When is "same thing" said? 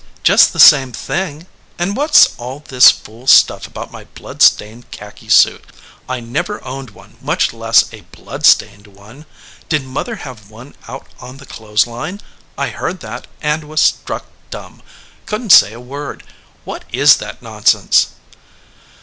0.59-1.45